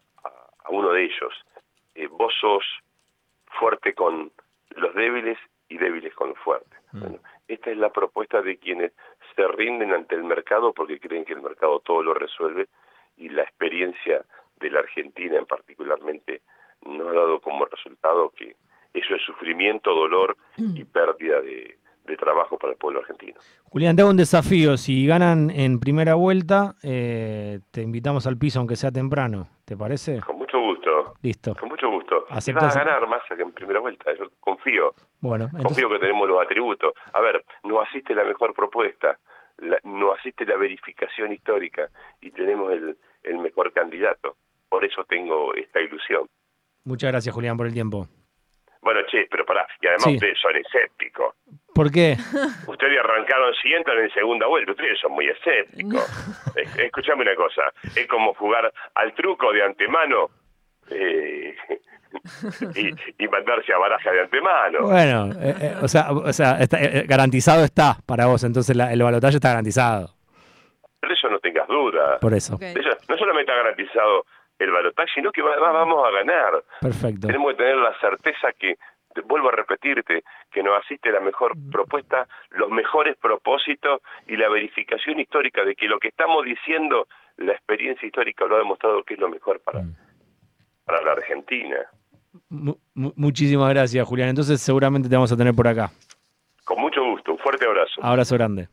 uno 0.71 0.93
de 0.93 1.05
ellos, 1.05 1.33
eh, 1.95 2.07
vos 2.09 2.33
sos 2.39 2.65
fuerte 3.59 3.95
con 3.95 4.31
los 4.71 4.95
débiles 4.95 5.39
y 5.69 5.79
débiles 5.79 6.15
con 6.15 6.31
los 6.31 6.39
fuertes. 6.39 6.79
Mm. 6.93 7.17
esta 7.49 7.71
es 7.71 7.77
la 7.77 7.91
propuesta 7.91 8.41
de 8.41 8.57
quienes 8.57 8.93
se 9.37 9.47
rinden 9.47 9.93
ante 9.93 10.15
el 10.15 10.25
mercado 10.25 10.73
porque 10.73 10.99
creen 10.99 11.27
que 11.27 11.35
el 11.35 11.43
mercado 11.43 11.81
todo 11.81 12.03
lo 12.03 12.15
resuelve 12.15 12.67
y 13.19 13.29
la 13.29 13.43
experiencia 13.43 14.25
de 14.57 14.71
la 14.71 14.81
Argentina 14.81 15.37
en 15.37 15.47
particularmente 15.47 16.41
no 16.87 17.09
ha 17.09 17.13
dado 17.13 17.41
como 17.41 17.67
resultado 17.67 18.31
que 18.31 18.57
eso 18.99 19.15
es 19.15 19.23
sufrimiento, 19.23 19.95
dolor 19.95 20.37
y 20.57 20.85
pérdida 20.85 21.41
de, 21.41 21.77
trabajo 22.19 22.57
para 22.59 22.73
el 22.73 22.79
pueblo 22.79 23.01
argentino. 23.01 23.39
Julián, 23.65 23.95
te 23.95 24.01
hago 24.01 24.11
un 24.11 24.17
desafío. 24.17 24.79
Si 24.79 25.07
ganan 25.07 25.51
en 25.51 25.79
primera 25.79 26.15
vuelta, 26.15 26.75
eh, 26.83 27.61
te 27.71 27.83
invitamos 27.83 28.27
al 28.27 28.39
piso, 28.39 28.59
aunque 28.59 28.77
sea 28.77 28.91
temprano. 28.91 29.47
¿Te 29.67 29.77
parece? 29.77 30.21
Con 30.23 30.39
mucho 30.39 30.59
gusto. 30.59 31.15
Listo. 31.23 31.55
Con 31.55 31.69
mucho 31.69 31.91
gusto. 31.91 32.25
Y 32.31 32.53
vas 32.53 32.77
a 32.77 32.85
ganar 32.85 33.07
más 33.07 33.21
que 33.29 33.43
en 33.43 33.53
primera 33.53 33.81
vuelta. 33.81 34.11
Yo 34.19 34.31
confío. 34.41 34.95
Bueno, 35.21 35.51
confío 35.63 35.91
que 35.91 35.99
tenemos 35.99 36.27
los 36.27 36.41
atributos. 36.43 36.95
A 37.13 37.21
ver, 37.21 37.45
no 37.65 37.81
asiste 37.81 38.15
la 38.15 38.25
mejor 38.25 38.55
propuesta, 38.55 39.19
no 39.85 40.13
asiste 40.13 40.47
la 40.47 40.57
verificación 40.57 41.33
histórica 41.33 41.91
y 42.21 42.31
tenemos 42.31 42.73
el, 42.73 42.97
el 43.23 43.39
mejor 43.39 43.73
candidato. 43.73 44.37
Por 44.69 44.85
eso 44.85 45.05
tengo 45.05 45.55
esta 45.55 45.81
ilusión. 45.81 46.27
Muchas 46.85 47.11
gracias, 47.11 47.35
Julián, 47.35 47.57
por 47.57 47.67
el 47.67 47.75
tiempo. 47.75 48.09
Bueno, 48.83 49.01
che, 49.11 49.27
pero 49.31 49.45
pará, 49.45 49.67
y 49.81 49.87
además 49.87 50.07
ustedes 50.15 50.39
son 50.41 50.57
escépticos. 50.57 51.35
¿Por 51.75 51.91
qué? 51.91 52.17
Ustedes 52.67 52.99
arrancaron 52.99 53.55
si 53.63 53.73
entran 53.73 53.99
en 53.99 54.11
segunda 54.11 54.47
vuelta, 54.47 54.73
ustedes 54.73 54.99
son 55.01 55.13
muy 55.13 55.29
escépticos. 55.29 56.05
Escuchame 56.77 57.23
una 57.23 57.35
cosa, 57.35 57.63
es 57.95 58.07
como 58.09 58.35
jugar 58.35 58.73
al 58.95 59.15
truco 59.15 59.53
de 59.53 59.63
antemano 59.63 60.31
eh, 60.91 61.55
y, 63.19 63.29
mandarse 63.29 63.73
a 63.73 63.79
baraja 63.79 64.11
de 64.11 64.21
antemano. 64.23 64.79
Bueno, 64.83 65.33
eh, 65.41 65.55
eh, 65.61 65.75
o 65.83 65.89
sea, 65.89 66.11
o 66.11 66.33
sea 66.33 66.59
garantizado 67.07 67.65
está 67.65 67.99
para 68.07 68.27
vos, 68.27 68.43
entonces 68.45 68.77
el 68.77 69.03
balotaje 69.03 69.37
está 69.37 69.51
garantizado. 69.51 70.15
Pero 71.01 71.15
eso 71.15 71.29
no 71.29 71.39
tengas 71.39 71.69
duda. 71.69 72.19
Por 72.19 72.35
eso. 72.35 72.59
eso 72.61 72.89
no 73.09 73.17
solamente 73.17 73.53
está 73.53 73.55
garantizado 73.55 74.25
el 74.59 74.71
balotaje, 74.71 75.11
sino 75.15 75.31
que 75.31 75.43
vamos 75.43 76.07
a 76.07 76.11
ganar. 76.11 76.65
Perfecto. 76.81 77.27
Tenemos 77.27 77.53
que 77.53 77.59
tener 77.59 77.77
la 77.77 77.99
certeza 78.01 78.53
que, 78.59 78.77
vuelvo 79.25 79.49
a 79.49 79.53
repetirte, 79.53 80.23
que 80.51 80.63
nos 80.63 80.79
asiste 80.85 81.11
la 81.11 81.21
mejor 81.21 81.55
propuesta, 81.71 82.27
los 82.51 82.71
mejores 82.71 83.17
propósitos 83.17 84.01
y 84.27 84.37
la 84.37 84.49
verificación 84.49 85.19
histórica 85.21 85.65
de 85.65 85.75
que 85.75 85.87
lo 85.87 85.99
que 85.99 86.09
estamos 86.09 86.45
diciendo, 86.45 87.07
la 87.37 87.53
experiencia 87.53 88.07
histórica 88.07 88.47
lo 88.47 88.57
ha 88.57 88.59
demostrado 88.59 89.03
que 89.03 89.15
es 89.15 89.21
lo 89.21 89.29
mejor 89.29 89.61
para, 89.61 89.81
mm. 89.81 89.95
para 90.85 91.03
la 91.03 91.13
Argentina. 91.13 91.79
muchísimas 92.95 93.71
gracias, 93.71 94.07
Julián. 94.07 94.29
Entonces 94.29 94.61
seguramente 94.61 95.09
te 95.09 95.15
vamos 95.15 95.33
a 95.33 95.37
tener 95.37 95.55
por 95.55 95.69
acá. 95.69 95.91
Con 96.65 96.81
mucho 96.81 97.03
gusto. 97.03 97.33
Un 97.33 97.39
fuerte 97.39 97.65
abrazo. 97.65 98.01
Abrazo 98.03 98.35
grande. 98.35 98.69